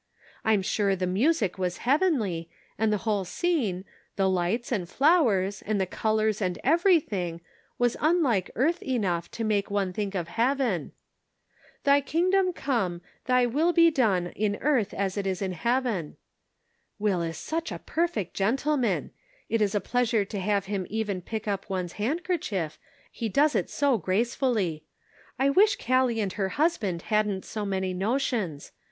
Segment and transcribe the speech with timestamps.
[0.43, 3.85] I'm sure the music was heavenly, and the whole scene,
[4.15, 7.39] the lights and flowers, and the colors and everything,
[7.77, 10.93] was unlike earth enough to make one think of heaven.'
[11.83, 16.17] Thy kingdom come, thy will be done in earth as it is in heaven.'
[16.97, 19.11] Will is such a perfect gentleman;
[19.49, 22.79] it is a pleas ure to have him even pick up one's handker chief,
[23.11, 24.83] he does it so gracefully.
[25.37, 28.71] I wish Callie and her husband hadn't so many notions.